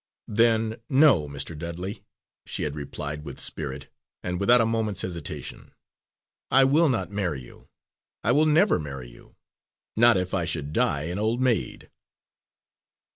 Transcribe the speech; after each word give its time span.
"Then 0.33 0.77
no, 0.89 1.27
Mr. 1.27 1.55
Dudley," 1.55 2.03
she 2.47 2.63
had 2.63 2.73
replied 2.73 3.23
with 3.23 3.39
spirit, 3.39 3.91
and 4.23 4.39
without 4.39 4.59
a 4.59 4.65
moment's 4.65 5.03
hesitation, 5.03 5.75
"I 6.49 6.63
will 6.63 6.89
not 6.89 7.11
marry 7.11 7.41
you. 7.43 7.67
I 8.23 8.31
will 8.31 8.47
never 8.47 8.79
marry 8.79 9.09
you, 9.11 9.35
not 9.95 10.17
if 10.17 10.33
I 10.33 10.45
should 10.45 10.73
die 10.73 11.03
an 11.03 11.19
old 11.19 11.39
maid." 11.39 11.91